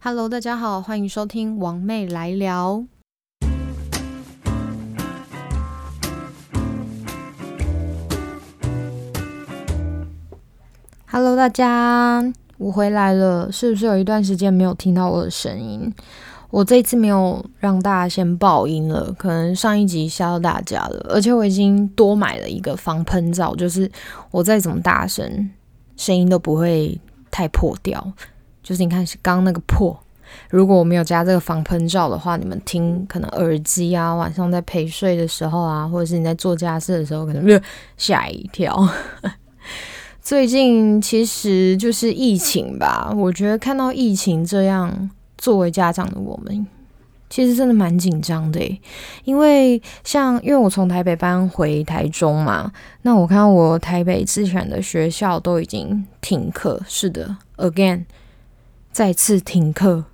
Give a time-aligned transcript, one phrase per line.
[0.00, 2.84] Hello，大家好，欢迎收听王妹来聊。
[11.10, 15.92] Hello，大家，我回来了，是不是有一段时间没有听到我的声音？
[16.50, 23.90] 我这次没有让大家先爆音了，可能上一集吓到大家了，而且我已经多买了一个防喷罩，就是
[24.30, 25.50] 我再怎么大声，
[25.96, 27.00] 声音都不会
[27.32, 28.12] 太破掉。
[28.68, 29.98] 就是你看刚刚那个破，
[30.50, 37.58] 如果我没有加这个防喷罩的话，你们听可能耳机啊，晚上在陪睡的时候啊，或者是你在做家事的时候，可能就
[37.96, 38.86] 吓一跳。
[40.20, 45.10] 最近其实就是疫情吧，我觉得看到疫情这样。
[45.38, 46.66] 作为家长的我们，
[47.30, 48.60] 其实真的蛮紧张的
[49.22, 52.72] 因为像因为我从台北搬回台中嘛，
[53.02, 58.04] 那我看到我台北之前的学校都已经停课，是的，again
[58.92, 60.04] 再次停课。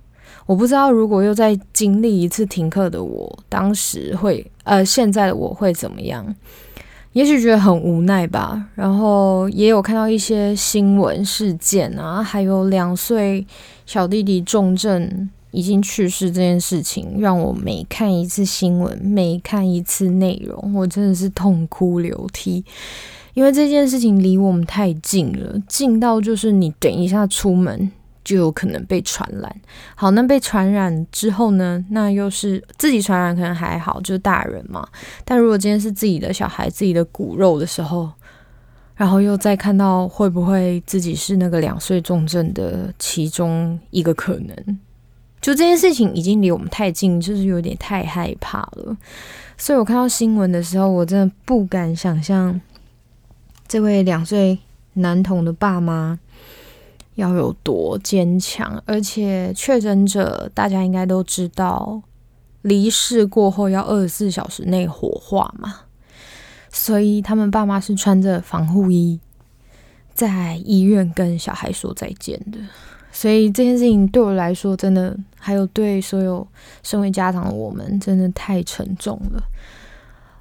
[0.45, 6.35] 我不知道如果又再经历一次停课的我，当时会呃现在的我会怎么样？
[7.13, 8.67] 也许觉得很无奈吧。
[8.75, 13.47] 然后也有看到一些新闻事件啊，还有两岁。
[13.85, 22.65] 小弟弟重症已经去世这件事情，让我每看一次新闻，每看一次内容，我真的是痛哭流涕。
[23.33, 27.91] 因为这件事情离我们太近了，近到就是你等一下出门
[28.25, 29.55] 就有可能被传染。
[29.95, 31.85] 好，那被传染之后呢？
[31.91, 34.85] 那又是自己传染可能还好，就是大人嘛。
[35.23, 38.11] 但如果今天是自己的小孩、自己的骨肉的时候，
[38.95, 44.79] 然后又再看到会不会自己是那个两岁重症的其中一个可能，
[45.41, 48.97] 就这件事情已经离我们太近，就是有点太害怕了。
[49.57, 52.59] 所以我看到新闻的时候，我真的不敢想象
[53.67, 54.57] 这位两岁
[54.93, 56.17] 男童的爸妈
[57.15, 58.81] 要有多坚强。
[58.85, 62.01] 而且确诊者大家应该都知道，
[62.61, 65.81] 离世过后要二十四小时内火化嘛。
[66.71, 69.19] 所以他们爸妈是穿着防护衣
[70.13, 72.59] 在医院跟小孩说再见的。
[73.13, 76.45] 所以这件事情对我来说，真的还有对所有
[76.83, 79.41] 身为家长的我们，真的太沉重了。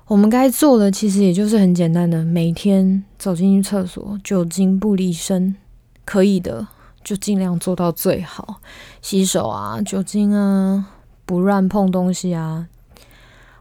[0.07, 5.55] 我们该做的其实也就是很简单的，每天走进去厕所，酒精不离身，
[6.05, 6.67] 可以的
[7.03, 8.61] 就尽量做到最好，
[9.03, 10.87] 洗手啊，酒精啊，
[11.25, 12.69] 不乱碰东西啊。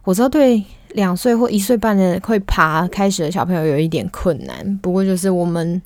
[0.04, 0.64] 我知道对。
[0.94, 5.82] 两岁或一岁半的会爬开始的小朋友有一点困难，不过就是我们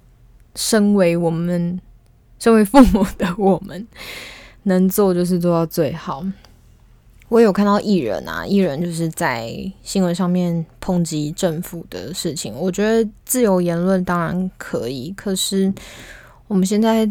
[0.54, 1.80] 身为我们
[2.38, 3.88] 身为父母的我们
[4.64, 6.26] 能做就是做到最好。
[7.30, 9.50] 我有看到艺人啊，艺人就是在
[9.82, 12.54] 新闻上面抨击政府的事情。
[12.54, 15.74] 我觉得自由言论当然可以，可是
[16.48, 17.10] 我们现在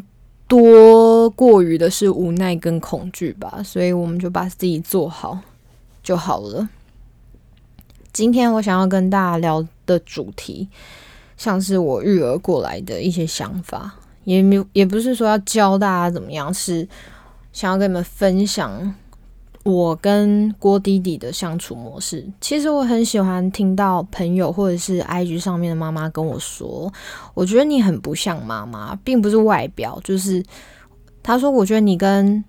[0.49, 5.39] 多过于的是无奈跟恐惧吧，所以我们就把自己做好
[6.03, 6.69] 就好了。
[8.13, 10.69] 今天我想要跟大家聊的主题，
[11.37, 13.95] 像是我育儿过来的一些想法，
[14.25, 16.89] 也没有，也不是说要教大家怎么样，是
[17.53, 18.95] 想要跟你们分享
[19.67, 22.25] 我跟郭弟弟的相处模式。
[22.41, 26.93] 其实我很喜欢听到朋友或者是 IG 上面的妈妈跟我说，
[27.35, 30.41] 我觉得你很不像妈妈，并不是外表，就是
[31.21, 32.45] 他说，我觉得你跟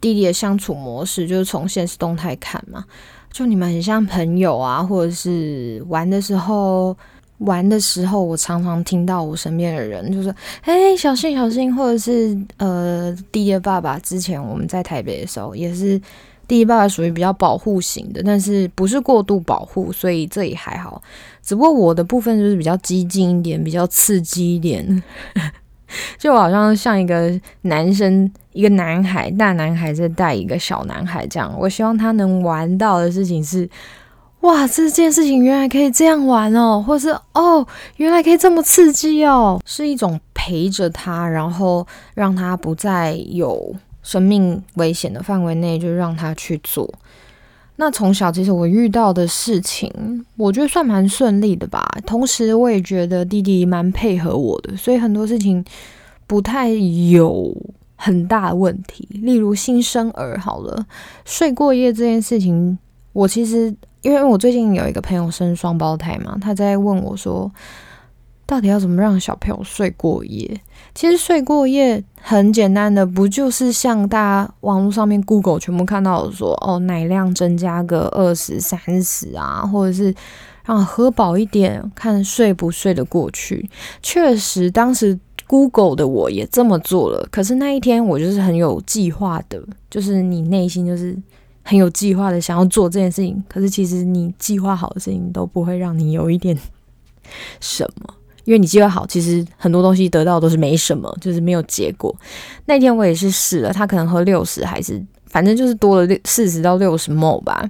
[0.00, 2.84] 弟弟的相处模式，就是从现实动态看嘛。
[3.32, 6.96] 就你们很像朋友啊，或者是玩的时候，
[7.38, 16.00] 玩的时候，我常常听到我身边的人就说：“哎，小心小心！”或者是呃，弟弟爸爸之前我们在台北的时候，也是
[16.52, 21.00] 弟弟爸爸属于比较保护型的，但是不是过度保护，所以这也还好。
[21.42, 25.02] 只不过我的部分就是比较激进一点，比较刺激一点。
[26.18, 31.56] 就好像像一个男生，一个男孩，大男孩在带一个小男孩这样。
[31.58, 33.66] 我希望他能玩到的事情是，
[34.42, 46.92] 哇，这件事情原来可以这样玩哦，或是哦，原来可以这么刺激哦，是一种陪着他，然后让他不再有生命危险的范围内，就让他去做。
[47.76, 49.90] 那从小其实我遇到的事情，
[50.36, 51.82] 我觉得算蛮顺利的吧。
[52.06, 55.64] 同时，我也觉得弟弟蛮配合我的，所以很多事情
[56.26, 57.56] 不太有
[57.96, 59.08] 很大问题。
[59.10, 60.86] 例如新生儿好了，
[61.24, 62.78] 睡过夜这件事情，
[63.12, 67.50] 我其实因为我最近有一个朋友生双胞胎嘛，他在问我说。
[68.52, 70.60] 到底要怎么让小朋友睡过夜？
[70.94, 80.14] 其实睡过夜很简单的，不就是像大家网络上面 Google 全部看到的说，哦，奶量增加个二十三十啊，或者是
[80.66, 83.70] 让喝饱一点，看睡不睡得过去。
[84.02, 87.26] 确实，当时 Google 的我也这么做了。
[87.30, 89.58] 可是那一天我就是很有计划的，
[89.88, 91.16] 就是你内心就是
[91.62, 93.42] 很有计划的想要做这件事情。
[93.48, 96.54] 可是其实你计划好的事情都不会让你有一点
[97.58, 102.14] 什么，因为你计划好，其实很多东西得到都是没什么，就是没有结果。
[102.66, 107.68] 那天我也是试了，他可能喝六十，还是反正就是多了六四十到六十 m 吧。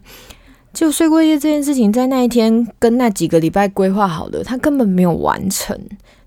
[0.73, 5.79] 就睡过夜这件事情，在那一天跟那几个礼拜规划好的，他根本没有完成。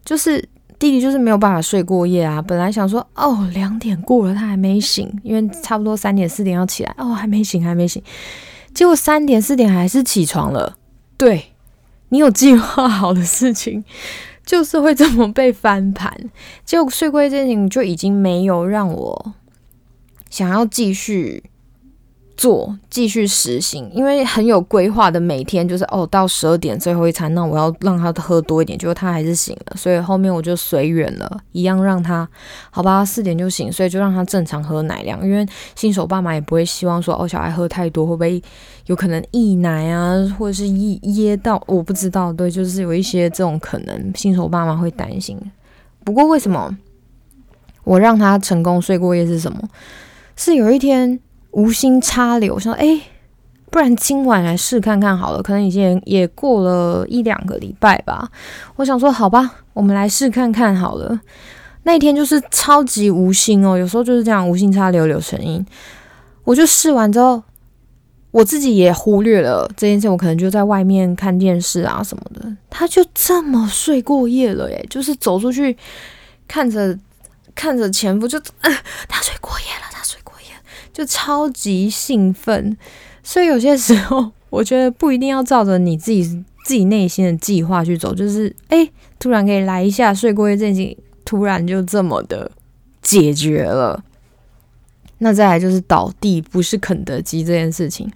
[0.04, 0.38] 就是
[0.78, 2.40] 弟弟就是没有办法睡过夜啊。
[2.40, 8.00] 本来想说，哦，两点过了，他还没醒，因为差不多三点四点要起来，哦，还没醒，还没醒。
[8.72, 10.78] 结果三点四点还是起床了。
[11.18, 11.46] 对
[12.10, 13.84] 你有计划好的事情，
[14.46, 16.30] 就是会这么被翻盘。
[16.64, 19.34] 结果睡过夜这件事情就已经没有让我
[20.30, 21.44] 想要继续。
[22.38, 32.28] 做继续实行，因为很有规划的，每天就是哦，到十二点最后一餐，那我要让他喝多一点，结果他还是醒了，所以后面我就随缘了，一样让他
[32.72, 35.46] 好吧，四点就醒，所以就让他正常喝奶量，因为
[35.76, 38.42] 新手爸妈也不会希望说哦，小孩喝太多会不会
[38.88, 45.40] 有可能溢奶啊，或者是噎噎到，我不知道，对，就是有一些这种可能，新手爸妈会担心。
[46.04, 46.78] 不过为什么
[47.84, 49.60] 我让他成功睡过夜是什么？
[50.36, 51.20] 是有一天。
[51.56, 53.00] 无心插柳，说：“哎，
[53.72, 55.42] 不然今晚来试看看好了。
[55.42, 58.30] 可能已经也过了一两个礼拜吧。
[58.76, 61.18] 我想说，好吧，我们来试看看好了。
[61.84, 65.66] 那一天就是超级无心哦，有时候就是这样无心插柳柳成荫。
[66.44, 67.42] 我就试完之后，
[68.32, 70.10] 我自己也忽略了这件事。
[70.10, 74.70] 我可能就在外面看电视啊什么的，他就这么睡过夜了。
[74.70, 75.78] 耶，就是走出去
[76.50, 77.00] 看着
[77.56, 78.38] 看着前夫，就
[79.08, 80.20] 他睡过夜了。”他睡
[80.96, 82.78] 就超级兴奋，
[83.22, 86.24] 所以有些时候我觉得不一定要照着你自己
[86.64, 88.90] 自己内心的计划去走，就是哎，
[89.20, 92.50] 突然可以来一下睡过夜这件事情，突然就这么的
[93.02, 94.02] 解决了。
[95.18, 98.10] 那再来就是倒地不是肯德基这件事情，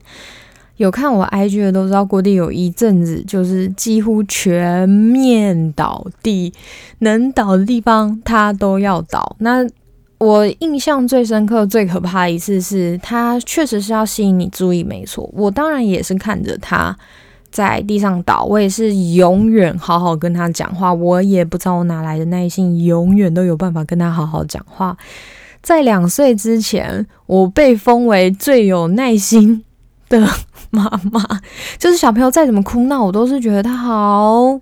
[0.78, 6.54] 有看我 IG 的都知道，郭弟有一阵子就是几乎全面倒地，
[7.00, 9.36] 能倒的地方他都要倒。
[9.40, 9.68] 那
[10.20, 15.30] 我印象最深刻、最可怕的一次是，他确实是要吸引你注意，没错。
[15.34, 16.96] 我当然也是看着他
[17.50, 20.94] 在地上倒，我也是永远好好跟他讲话。
[20.94, 24.98] 我也不知道我哪来的耐心，永远都有办法跟他好好讲话。
[25.62, 29.64] 在两岁之前，我被封为最有耐心
[30.10, 30.20] 的
[30.70, 31.24] 妈妈，
[31.78, 34.60] 就是小朋友再怎么哭闹，我都是觉得他好。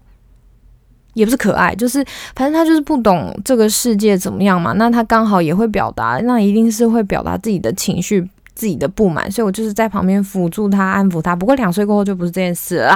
[1.18, 2.06] 也不是可爱，就是
[2.36, 4.74] 反正他就是不懂这个世界怎么样嘛。
[4.74, 8.22] 那他刚好也会表达，那一定是会表达自己的情绪、
[8.54, 9.30] 自己的不满。
[9.32, 11.36] 所以我就是在旁边辅助他、安抚他。
[11.36, 12.96] 不过两岁过后就不是这件事啦。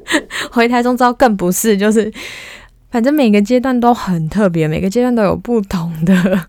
[0.50, 2.10] 回台中之后更不是，就是
[2.90, 6.40] 反正每个阶段都很特别，每个阶段都有不同的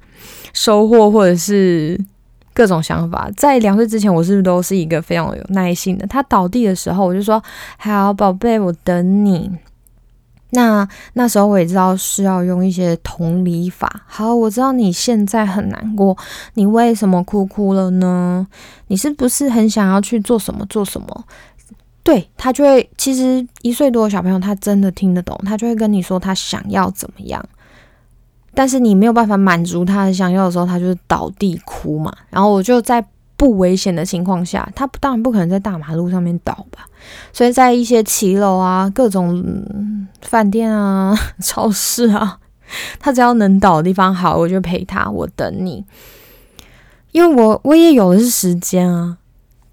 [0.54, 2.00] 收获或者是
[2.54, 3.30] 各种想法。
[3.36, 6.08] 在两岁之前，我是不是都是一个非常有耐心的？
[6.08, 7.44] 他倒地的时候，我就说
[7.78, 9.52] ：“好，宝贝，我等你。”
[10.52, 14.04] 那那时候我也知道是要用一些同理法。
[14.08, 16.18] 好，我知道你现在很难过，
[16.56, 18.48] 你为什么哭哭了呢？
[18.88, 21.26] 你是不是很想要去做什么做什么？
[22.02, 27.44] 对他就会，其实一岁多的小朋友他真的听得懂，他就会跟你说他想要怎么样。
[28.54, 32.12] 但是你没有办法满足他的想要的时候，他就是倒地哭嘛。
[32.30, 33.06] 然后我就在。
[33.40, 36.86] 不危险的情况下，他当然不可能在大马路上面倒吧。
[37.32, 39.42] 所以在一些骑楼啊、各种
[40.22, 42.38] 饭店啊、 超市啊，
[43.00, 45.86] 他只要能倒的地方，好，我就陪他，我等你。
[47.14, 49.18] 因为我我也有的是时间啊，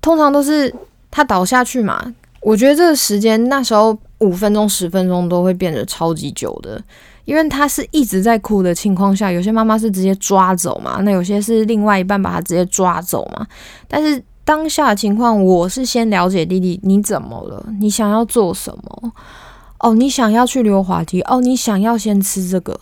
[0.01, 0.73] 通常都是
[1.11, 2.15] 他倒下去嘛。
[2.41, 6.81] 我觉得这个时间那时候五分钟、十分钟都会变得超级久的。
[7.27, 13.47] 因为他是一直在哭的情况下，有些妈妈是直接抓走嘛，那有些是另外一半把他直接抓走嘛。
[13.87, 19.13] 但是当下情况，我是先了解弟弟你怎么了，你想要做什么？
[19.81, 21.21] 哦，你想要去溜滑梯？
[21.23, 22.81] 哦，你想要先吃这个？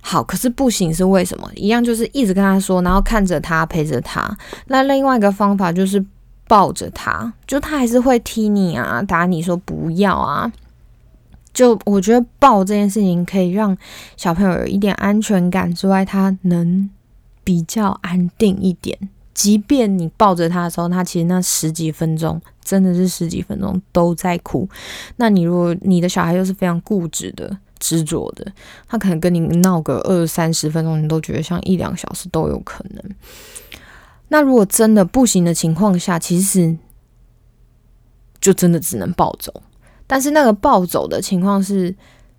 [0.00, 1.50] 好，可是不行是为什么？
[1.56, 4.38] 一样就是一直跟他说，然后看着他陪着他。
[4.68, 6.02] 那另外一个方法就是
[6.46, 10.52] 抱着他，就他还是会踢你啊，打你说不要啊。
[11.56, 13.74] 就我觉得抱这件事情可以让
[14.14, 16.90] 小朋友有一点安全感之外，他能
[17.42, 18.96] 比较安定一点。
[19.32, 24.68] 即便你抱着他的时候，他其实那十几分钟真的是十几分钟都在哭。
[25.16, 28.46] 那你如果你的小孩又是非常固执的、执着的，
[28.86, 33.02] 他可能跟你闹个二三十分钟，你都觉得像一两小时都有可能。
[34.28, 36.76] 那如果真的不行的情况下，其实
[38.38, 39.62] 就真的只能抱走。
[40.06, 41.94] 但是那个暴走的情况是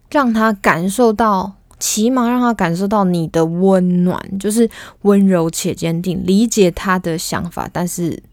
[0.10, 4.70] 让他感受到起码让他感受到你的温暖，就是
[5.02, 8.24] 温柔且坚定，理解他的想法，但是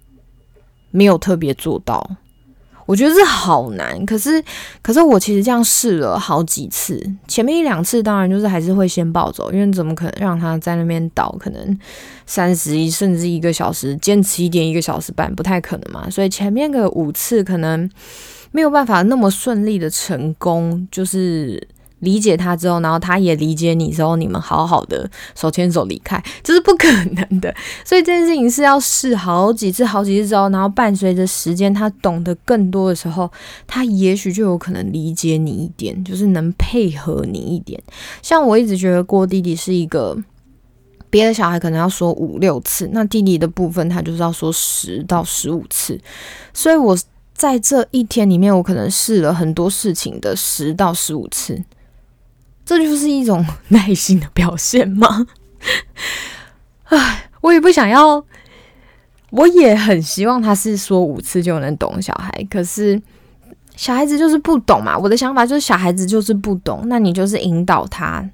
[0.90, 2.16] 没有特别做到。
[2.86, 4.44] 我觉得这好难，可是，
[4.82, 11.78] 可是我其实这样试了好几次，前面一两次当然就是还是会先暴走，因为怎么可能让他在那边倒，可能
[12.26, 16.10] 三十一甚至一个小时，坚持一点一个小时半，不太可能嘛。
[16.10, 17.88] 所以前面个五次可能
[18.54, 21.66] 没有办法那么顺利的成功，就是。
[22.00, 27.54] 理解他之后，然后他也理解你之后，你们好好的手牵手离开，这是不可能的。
[27.82, 33.32] 所以这件事情是要试好几次、好几次之后，然后伴随着时间，他懂得更多的时候，
[33.66, 37.82] 他也许就有可能理解你一点，就是能配合你一点。
[38.20, 40.14] 像我一直觉得郭弟弟是一个，
[41.08, 45.98] 别的小孩可能要说五六次，那弟弟的部分他就是要说十到十五次。
[46.52, 46.94] 所以我
[47.34, 51.62] 在这一天里面，我可能试了很多事情的十到十五次。
[52.64, 55.26] 这就是一种耐心的表现吗？
[56.84, 58.24] 唉，我也不想要，
[59.30, 63.00] 我也很希望他是说五次就能懂小孩，可是
[63.76, 64.96] 小孩子就是不懂嘛。
[64.96, 68.26] 我的想法就是小孩子就是不懂，那你就是引导他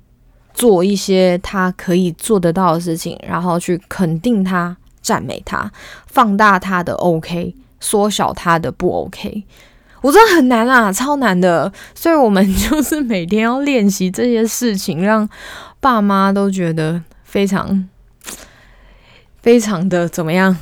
[0.53, 5.73] 做一些他可以做得到的事情，然后去肯定他、赞美他、
[6.07, 9.45] 放大他的 OK，缩小他的不 OK。
[10.03, 15.29] 我真的很难啊，超难的，所以我们就是每天要练习这些事情，让
[15.79, 17.87] 爸妈都觉得非常、
[19.43, 20.57] 非常的怎么样？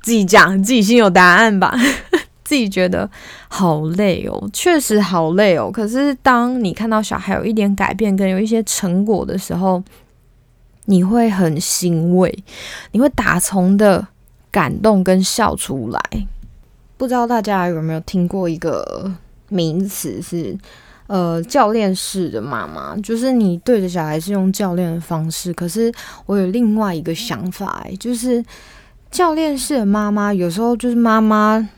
[0.00, 1.76] 自己讲，自己心有答案吧。
[2.42, 3.08] 自己觉得
[3.48, 5.70] 好累哦，确实好累哦。
[5.72, 9.80] 可是当你看到小孩有一点改变，跟有一些成果的时候，
[10.86, 12.44] 你会很欣慰，
[12.90, 14.08] 你会打从的
[14.50, 16.00] 感动跟笑出来。
[17.02, 19.12] 不知道大家有没有听过一个
[19.48, 20.56] 名词是，
[21.08, 25.52] 呃，教练式的妈妈，就是你对着小孩是用教练的方式。
[25.52, 25.92] 可是
[26.26, 28.40] 我有另外一个想法，就是
[29.10, 31.68] 教练式的妈妈有时候就是妈妈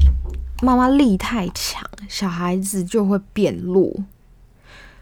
[0.61, 3.91] 妈妈力太强，小孩子就会变弱。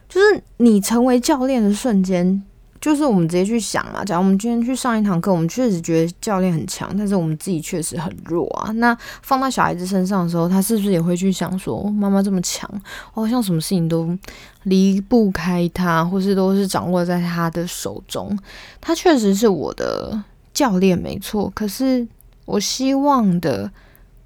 [0.09, 2.41] 就是你成为教练的瞬间。
[2.83, 8.73] 就是我们直接去想嘛，假如我们今天去上一堂课，我们确实觉得教练很强，但是我们自己确实很弱啊。
[8.73, 12.69] 那放到小孩子身上的时候，他是不是也会去想说，妈妈这么强，
[13.13, 14.19] 好像什么事情都
[14.65, 18.37] 离不开他，或是都是掌握在他的手中？
[18.81, 20.21] 他确实是我的
[20.53, 21.49] 教练，没错。
[21.55, 22.05] 可是
[22.45, 23.71] 我希望的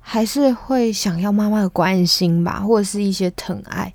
[0.01, 3.93] 还是会想要妈妈的关心吧，或者是一些疼爱。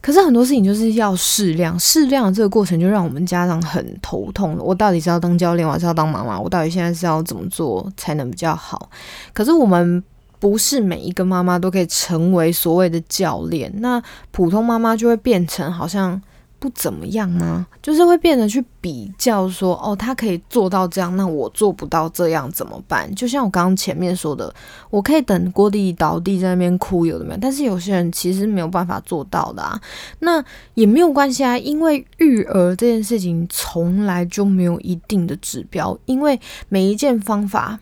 [0.00, 4.62] 可是很多事情就是要适量，适量这个过程就让我们家长很头痛了。
[4.62, 6.38] 我到底是要当教练，还是要当妈妈？
[6.40, 8.88] 我到底现在是要怎么做才能比较好？
[9.32, 10.02] 可是我们
[10.38, 16.20] 不是每一个妈妈都可以成为所谓的教练，那普通妈妈就会变成好像。
[16.60, 17.66] 不怎么样吗？
[17.82, 23.12] 就是会变得去比较，说哦，他可以做到这样，那我做不到这样怎么办？
[23.14, 24.54] 就像我刚刚前面说的，
[24.90, 27.38] 我可以等郭弟倒地在那边哭，有的没有？
[27.40, 29.80] 但是有些人其实没有办法做到的啊，
[30.18, 36.38] 那也没有关系啊，因为育儿这件事情从来就没有一定的指标，因为
[36.68, 37.80] 每一件方法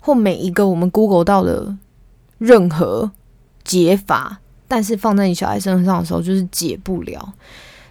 [0.00, 1.76] 或每一个我们 Google 到的
[2.38, 3.10] 任何
[3.62, 4.40] 解法。
[4.70, 7.34] 但是放在你小孩身上的时候，就是解不了。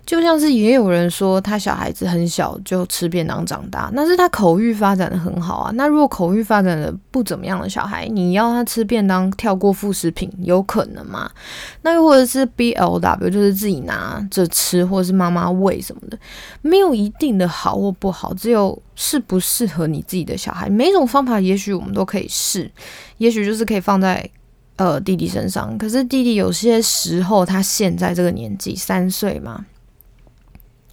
[0.05, 5.71] 就像是也有人说，他小孩子很小就吃便当长大，那是他口欲发展的很好啊。
[5.75, 11.29] 那如果口欲发展的不怎么样的小孩，你要他吃便当跳过副食品，有可能吗？
[11.83, 16.17] 那又或者是 B L W，就是自己拿着吃，或者是妈妈喂什么的，
[16.63, 20.67] 没有一定的好或不好，只有适不适合你自己的小孩。
[20.67, 22.71] 每种方法也许我们都可以试，
[23.19, 24.27] 也许就是可以放在。
[24.79, 29.65] 呃，弟弟身上，可是弟弟有些时候，他现在这个年纪三岁嘛，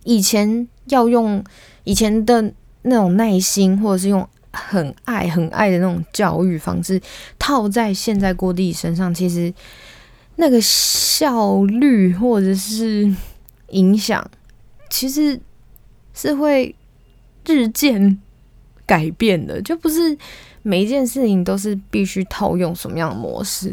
[0.03, 1.45] 以前要用
[1.85, 2.53] 以前的
[2.83, 7.01] 那种耐心，或者是用很爱很爱的那种教育方式
[7.39, 9.55] 套在现在郭弟弟身上，其实
[10.35, 13.09] 那个效率或者是
[13.69, 14.29] 影响，
[14.91, 15.41] 其实
[16.13, 16.75] 是会
[17.47, 18.21] 日渐
[18.85, 20.19] 改变的，就不是。
[20.67, 23.73] 每一件事情都是必须套用什么样的模式？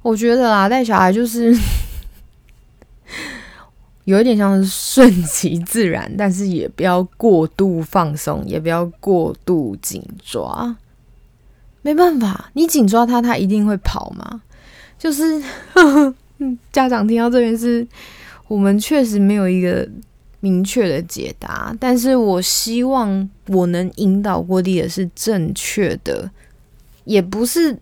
[0.00, 1.52] 我觉得啊，带小孩就是
[4.06, 10.76] 有一点像是顺其自然，但是也不要过度放松，也不要过度紧抓。
[11.82, 14.40] 没办法，你紧抓他，他一定会跑嘛？
[14.96, 15.42] 就是
[16.70, 17.84] 家长听到这边是，
[18.46, 19.88] 我们确实没有一个。
[20.40, 26.30] 明确的解答，但是我希望我能引导过弟的是正确的，
[27.04, 27.78] 也不是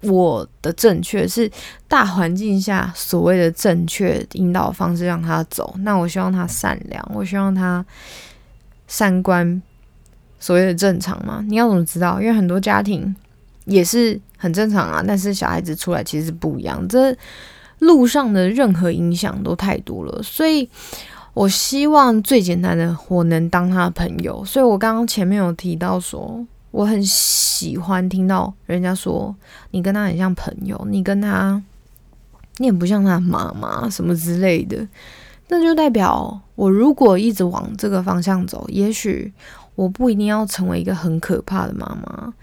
[0.00, 1.50] 我的正确，是
[1.88, 5.74] 大环境下所谓的正确引导方式让他走。
[5.78, 7.84] 那我希望他善良，我希望他
[8.86, 9.62] 三观
[10.38, 11.42] 所谓的正常嘛？
[11.48, 12.20] 你要怎么知道？
[12.20, 13.14] 因为很多家庭
[13.64, 16.86] 也是很正常啊，但是小孩子出来其实不一样。
[16.88, 17.16] 这
[17.78, 20.68] 路上的任何影响都太多了，所以
[21.34, 24.42] 我希望最简单的，我能当他的朋友。
[24.44, 26.46] 所以我刚刚前面有提到说。
[26.74, 29.32] 我很喜欢听到人家说
[29.70, 31.62] 你跟他很像朋友，你跟他
[32.56, 34.84] 你也不像他妈妈什么之类的，
[35.46, 39.32] 那就代表我如果一直往这个方向走，也许
[39.76, 42.34] 我不一定要成为一个很可怕的妈妈，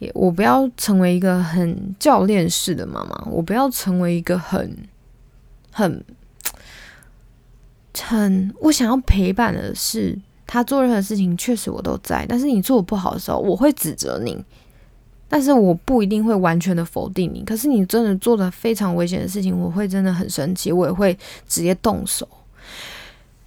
[0.00, 4.76] 也我不要成为一个很教练式的妈妈，我不要成为一个很
[5.72, 6.04] 很
[8.04, 10.18] 很我想要陪伴的是。
[10.50, 12.24] 他做任何事情，确实我都在。
[12.26, 14.34] 但是你做不好的时候，我会指责你，
[15.28, 17.44] 但是我不一定会完全的否定你。
[17.44, 21.12] 可是你真的做的非常危险的事情，我会真的很生气，我也会
[21.46, 22.26] 直接动手。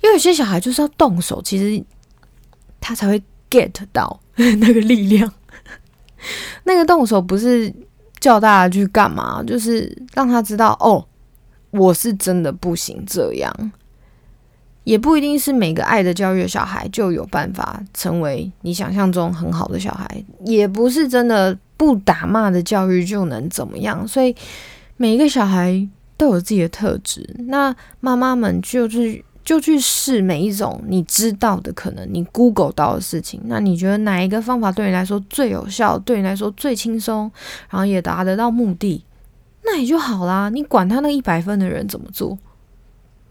[0.03, 1.83] 因为有些小孩就是要动手，其实
[2.79, 5.33] 他才会 get 到那个力量。
[6.65, 7.73] 那个动手不是
[8.19, 11.03] 叫大家去干嘛，就是让他知道哦，
[11.71, 13.71] 我是真的不行这样。
[14.83, 24.07] 也不一定是每个爱的教育的小孩就有办法成为你想象中很好的小孩，也不是真的不打骂的教育就能怎么样。
[24.07, 24.35] 所以
[24.97, 33.39] 每一个小孩都有自己的特质，那妈妈们就去就去试每一种你知道的可能，你 Google 到的事情。
[33.45, 37.31] 那你觉得哪一个方法对你来说最有效，对你来说最轻松，
[37.69, 39.03] 然后也达得到目的，
[39.63, 40.49] 那也就好啦。
[40.49, 42.37] 你管他那一百分的人怎么做。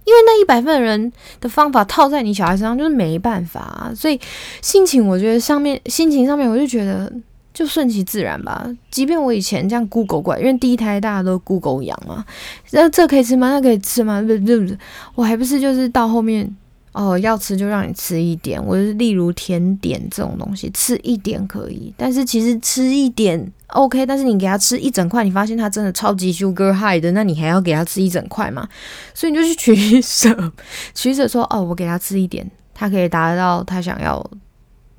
[0.05, 4.19] 因为那一百份人的方法套在你小孩身上就是没办法，所以
[4.63, 7.13] 心情我觉得上面心情上面我就觉得
[7.53, 8.67] 就顺其自然吧。
[8.91, 12.25] 即便我以前这样 Google 过，因为第一胎大家都 Google 养嘛，
[12.71, 13.51] 那这可以吃吗？
[13.51, 14.21] 那可以吃吗？
[14.23, 14.77] 不不不，
[15.15, 16.57] 我还不是就是到后面。
[16.93, 28.69] 哦，要吃就让你吃一点，我就是例如甜点这种东西，吃一点可以，但是其实吃一点 OK，但是你给他吃一整块，你发现他真的超级 sugar high 的，那你还要给他吃一整块吗？
[29.15, 30.53] 所以你就去取舍，
[30.93, 34.29] 取舍说哦，我给他吃一点，他可以达到他想要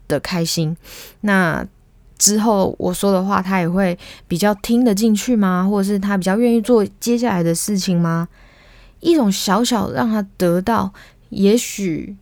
[0.08, 0.78] 的开心，
[1.20, 1.65] 那
[2.18, 5.68] 之后我说的话他也会比较听得进去吗？
[5.70, 8.30] 或者是他比较愿意做接下来的事情吗？
[9.02, 10.94] 一种小小让他得到。
[11.32, 12.15] 也许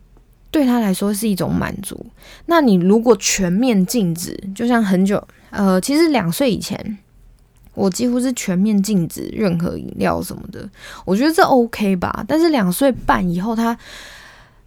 [0.50, 2.06] 对他来说是一种满足。
[2.46, 6.98] 那你如果全面禁止，就像很久，呃，其实两岁以前，
[7.74, 10.68] 我几乎是全面禁止任何饮料什么的。
[11.04, 12.24] 我觉得这 OK 吧。
[12.26, 13.76] 但是两岁半以后，他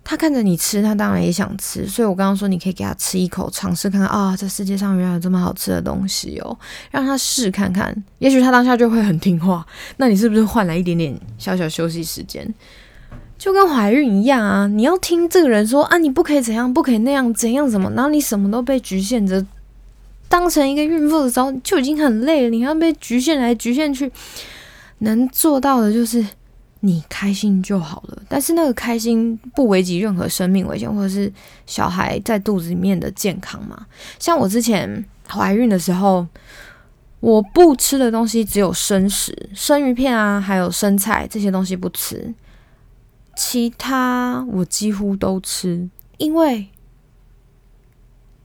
[0.05, 1.87] 他看着你吃，他当然也想吃。
[1.87, 6.57] 所以我刚刚说，你可以给他吃一口，尝试看看啊，这世界上原来有这么好吃的东西哦，
[6.91, 7.93] 让他试看看。
[8.19, 9.65] 也许他当下就会很听话。
[9.97, 12.53] 那你是不是换来一点点小小休息时间？
[13.43, 19.45] 就跟怀孕一样啊，你要听这个人说啊，你不可以怎样，不可以那样，怎样怎么，然后你什么都被局限着，
[20.29, 24.09] 当成一个孕妇的时候就已经很累了，你要被局限来局限去，
[24.99, 26.25] 能做到的就是
[26.79, 28.23] 你开心就好了。
[28.29, 31.29] 但是那个开心不危及任何生命危险，或者是
[31.65, 33.85] 小孩在肚子里面的健康嘛？
[34.19, 36.25] 像我之前怀孕的时候，
[37.19, 42.33] 我不吃的东西只有生食，生鱼片啊，还有生菜这些东西不吃。
[43.35, 46.67] 其他我几乎都吃，因为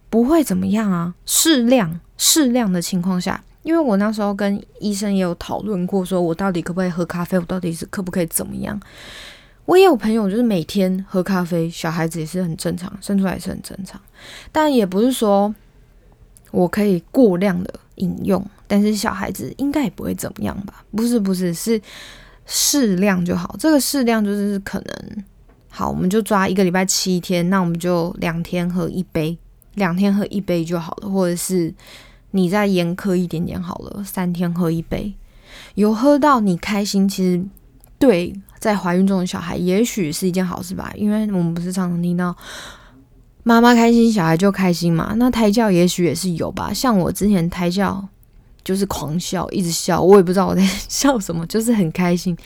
[0.08, 8.80] 不会怎么样啊，适量适量的情况下，因为我那时候跟医生也有讨论过，说我到底可不可以喝咖啡，我到底是可不可以怎么样？
[9.66, 14.00] 我也有朋友就是每天喝咖啡，小孩子也是很正常，生出来也是很正常，
[14.50, 15.54] 但也不是说
[16.50, 20.82] 我可以过量的饮用，但是小孩子应该也不会怎么样吧？
[20.96, 21.78] 不是不是是。
[22.50, 25.24] 适量就好，这个适量就是可能
[25.68, 29.36] 好，我们就抓一个礼拜七天，那我们就两天喝一杯，
[29.74, 31.72] 两天喝一杯就好了，或者是
[32.30, 35.12] 你再严苛一点点好了，三天喝一杯，
[35.74, 37.44] 有喝到你开心，其实
[37.98, 42.34] 对在怀孕中的小孩也许是一件好事吧，因为我们不是常常听到
[43.42, 48.08] 妈妈开心，小孩就开心嘛，那胎教也许也是有吧，像我之前胎教。
[48.68, 52.36] 就是狂笑，一直笑，我也不知道我在 笑什么，就是很开心。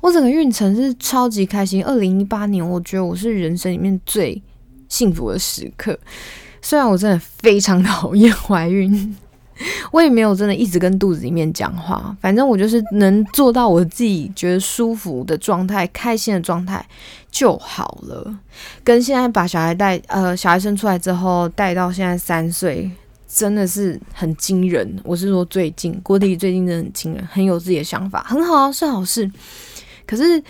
[0.00, 1.84] 我整个孕程是超级开心。
[1.84, 4.40] 二零一八年，我觉得我是人生里面最
[4.88, 5.98] 幸福的时刻。
[6.60, 9.16] 虽然我真的非常讨厌怀孕，
[9.90, 12.16] 我也没有真的一直跟肚子里面讲话。
[12.20, 16.86] 反正我就是能做到我自己觉得舒服的状态、开心的状态
[17.28, 18.38] 就好了。
[18.84, 22.88] 跟现在把小孩带，呃，小孩生出来之后带到现在三岁。
[23.34, 25.00] 真的是很惊人。
[25.02, 29.30] 我是说最近郭弟最近真的很惊人，很有自己的想法，很好啊，是好事。
[30.06, 30.42] 可是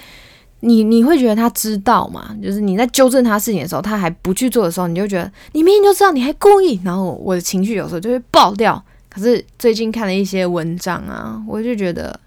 [0.60, 2.36] 你你会觉得他知道吗？
[2.42, 6.80] 就是你在纠正他事情的时候，他还不去做的时候，你就觉得你明明就知道，你还故意。
[6.84, 8.82] 然后我的情绪有时候就会爆掉。
[9.08, 12.18] 可是最近看了一些文章啊，我就觉得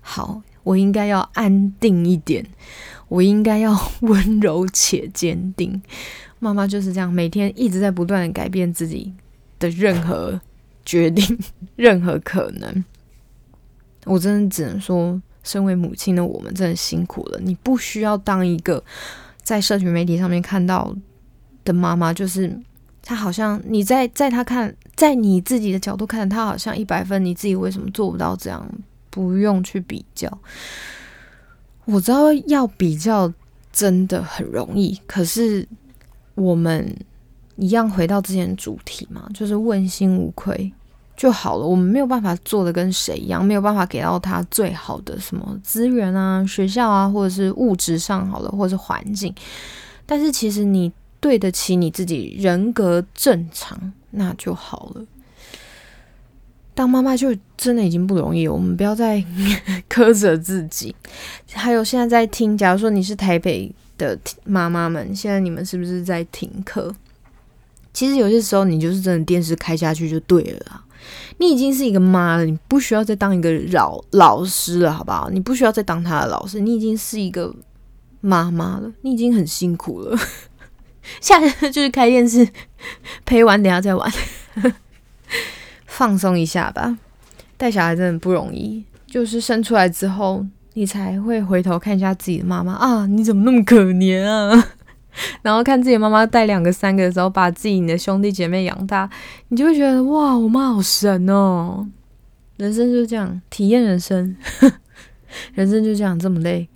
[0.00, 2.44] 好，我应该要安定一点，
[3.08, 5.82] 我应该要温柔且坚定。
[6.38, 9.12] 妈妈就是这样，每天一直在不断的改变自己
[9.58, 10.40] 的任何
[10.84, 11.38] 决定，
[11.76, 12.84] 任何可能。
[14.04, 17.40] 我真的只能说，身为母亲的我们真的辛苦了。
[17.40, 18.82] 你不需要当一个
[19.42, 20.94] 在社群媒体上面看到
[21.64, 22.58] 的妈妈，就是
[23.02, 28.66] 她好像你在在她看，在你自己的角度看，她好像一百分，你自己为什么做不到这样？
[29.10, 30.38] 不用去比较。
[31.84, 33.32] 我知道要比较
[33.72, 35.66] 真的很容易，可是。
[36.40, 36.96] 我们
[37.58, 40.72] 一样回到之前主题嘛，就是问心无愧
[41.16, 41.66] 就好了。
[41.66, 49.34] 我们没有办法做的跟谁一样，没有办法给到他最好的什么资源啊、学校啊，或者是物质上好了，或者是环境。
[50.06, 50.90] 但是其实你
[51.20, 55.04] 对得起你自己，人格正常，那就好了。
[56.74, 59.22] 当妈妈就真的已经不容易，我们不要再
[59.90, 60.94] 苛责自己。
[61.52, 63.74] 还有现在在听，假如说你是台北。
[63.98, 66.94] 的妈妈们，现在你们是不是在停课？
[67.98, 70.84] 其实有些时候，你就是真的电视开下去就对了。
[71.38, 75.28] 你已经是一个妈了，你不需要再当一个老老师了，好不好？
[75.32, 77.52] 你不需要再当他的老师，你已经是一个
[78.20, 80.16] 妈妈了，你已经很辛苦了。
[81.20, 81.40] 下
[81.72, 82.48] 就是开电视
[83.24, 84.08] 陪玩，等下再玩，
[85.86, 86.96] 放松一下吧。
[87.56, 90.46] 带小孩真的不容易，就是生出来之后。
[90.74, 93.04] 你才会回头看一下自己的妈妈啊！
[93.06, 94.68] 你怎么那么可怜啊？
[95.42, 99.08] 然后看自己妈妈带两个、三个的时候，把自己的兄弟姐妹养大，
[99.48, 101.86] 你就会觉得哇，我妈好神哦！
[102.56, 104.36] 人生就是这样，体验人生，
[105.54, 106.68] 人生就这样这么累。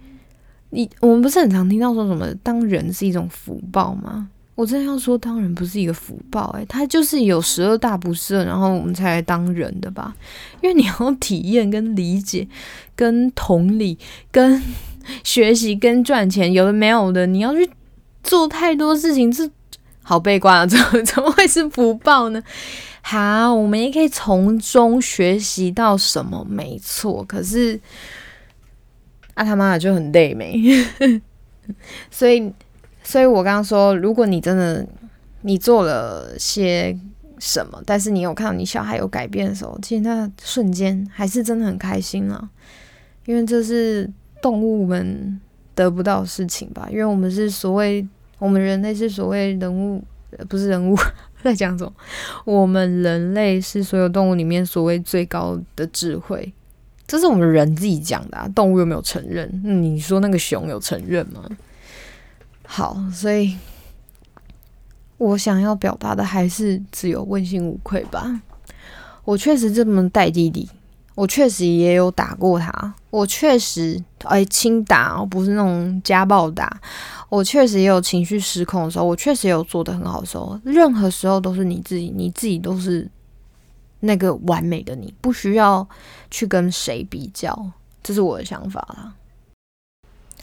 [0.71, 4.29] 你我们不是很常听到说什么当人是一种福报吗？
[4.55, 10.15] 我真的要说，当人不是一个福报，诶，他就是有十二大不赦，然后我们才来当人的吧？
[10.61, 12.47] 因为你要体验、跟理解、
[12.95, 13.99] 跟同理、
[14.31, 14.63] 跟
[15.25, 17.69] 学习、跟赚钱，有的没有的，你要去
[18.23, 19.49] 做太多事情，这
[20.03, 20.65] 好悲观啊！
[20.67, 22.43] 怎怎么会是福报呢？
[23.03, 26.45] 好，我们也可以从中学习到什么？
[26.49, 27.81] 没错，可是
[29.35, 30.61] 啊他妈的就很累没，
[32.11, 32.53] 所以。
[33.05, 34.87] 所以我刚刚说，如果你真的
[35.41, 36.97] 你做了些
[37.41, 42.49] 什么，但是你有看到你小孩有改变的时候，其实那瞬间还是真的很开心啊，
[43.27, 44.09] 因为这是
[44.41, 45.41] 动物们
[45.75, 46.87] 得不到事情吧？
[46.91, 48.07] 因为我们是所谓
[48.39, 50.03] 我们人类是所谓人物，
[50.49, 50.97] 不是人物
[51.43, 51.93] 在讲什么？
[52.45, 56.53] 我们人类是所有动物里面所谓最高的智慧，
[57.07, 59.51] 这是我们人自己讲的，啊，动物又没有承认。
[59.65, 61.45] 你说那个熊有承认吗？
[62.65, 63.57] 好，所以
[65.19, 68.41] 我想要表达的还是只有问心无愧吧。
[69.25, 70.69] 我确实这么带弟弟，
[71.15, 76.81] 我确实也有打过他，我确实哎轻打，不是那种家暴打。
[77.29, 80.59] 我确实也有情绪失控的时候，我确实也有做的很好的时候。
[80.65, 83.11] 任何时候都是你自己，你自己都是
[84.01, 85.87] 那个完美的你，不需要
[86.31, 87.71] 去跟谁比较，
[88.03, 89.15] 这是我的想法啦。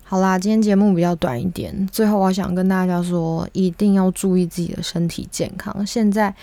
[0.04, 1.88] 好啦，今天节目比较短一点。
[1.92, 5.86] 最后，我想跟大家说，一定要注意自己的身体健康。
[5.86, 6.34] 现在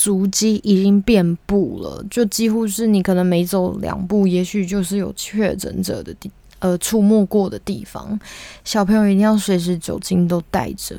[0.00, 8.18] 足迹已经遍布了，就几乎是你可能每走两步，也许就是有确诊者的地呃触摸过的地方。
[8.64, 10.96] 小朋友一定要随时酒精都带着，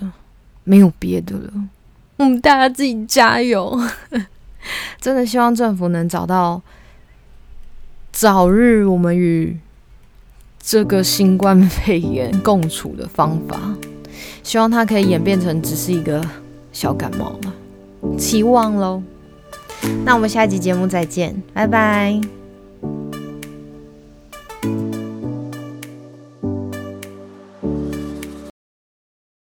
[0.63, 1.51] 没有别的了。
[2.17, 3.75] 我们大家自己加油！
[5.01, 6.61] 真的希望政府能找到
[8.11, 9.57] 早日我们与。
[10.63, 13.75] 这个新冠肺炎共处的方法，
[14.43, 16.23] 希望它可以演变成只是一个
[16.71, 17.51] 小感冒吧，
[18.17, 19.01] 期望喽。
[20.05, 22.21] 那我们下期节目再见，拜拜。